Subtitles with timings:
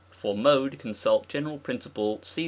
[0.09, 2.39] For Mode, consult general principle (§133).